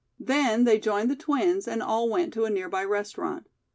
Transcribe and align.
Then 0.19 0.63
they 0.63 0.79
joined 0.79 1.11
the 1.11 1.15
twins 1.15 1.67
and 1.67 1.83
all 1.83 2.09
went 2.09 2.33
to 2.33 2.45
a 2.45 2.49
nearby 2.49 2.83
restaurant. 2.85 3.45